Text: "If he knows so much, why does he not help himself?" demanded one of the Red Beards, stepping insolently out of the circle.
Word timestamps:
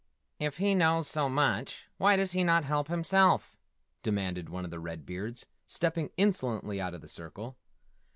"If 0.39 0.57
he 0.57 0.73
knows 0.73 1.07
so 1.07 1.29
much, 1.29 1.85
why 1.97 2.15
does 2.15 2.31
he 2.31 2.43
not 2.43 2.63
help 2.63 2.87
himself?" 2.87 3.55
demanded 4.01 4.49
one 4.49 4.65
of 4.65 4.71
the 4.71 4.79
Red 4.79 5.05
Beards, 5.05 5.45
stepping 5.67 6.09
insolently 6.17 6.81
out 6.81 6.95
of 6.95 7.01
the 7.01 7.07
circle. 7.07 7.55